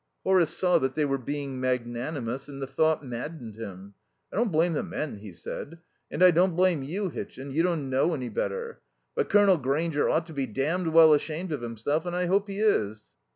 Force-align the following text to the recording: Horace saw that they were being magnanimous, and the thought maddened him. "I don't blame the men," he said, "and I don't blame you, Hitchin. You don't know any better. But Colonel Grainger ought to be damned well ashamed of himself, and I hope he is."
Horace 0.23 0.57
saw 0.57 0.79
that 0.79 0.95
they 0.95 1.05
were 1.05 1.19
being 1.19 1.59
magnanimous, 1.59 2.47
and 2.47 2.59
the 2.59 2.65
thought 2.65 3.03
maddened 3.05 3.53
him. 3.53 3.93
"I 4.33 4.37
don't 4.37 4.51
blame 4.51 4.73
the 4.73 4.81
men," 4.81 5.17
he 5.17 5.31
said, 5.31 5.77
"and 6.09 6.23
I 6.23 6.31
don't 6.31 6.55
blame 6.55 6.81
you, 6.81 7.09
Hitchin. 7.09 7.51
You 7.51 7.61
don't 7.61 7.87
know 7.87 8.15
any 8.15 8.29
better. 8.29 8.81
But 9.13 9.29
Colonel 9.29 9.57
Grainger 9.59 10.09
ought 10.09 10.25
to 10.25 10.33
be 10.33 10.47
damned 10.47 10.87
well 10.87 11.13
ashamed 11.13 11.51
of 11.51 11.61
himself, 11.61 12.07
and 12.07 12.15
I 12.15 12.25
hope 12.25 12.47
he 12.47 12.57
is." 12.59 13.11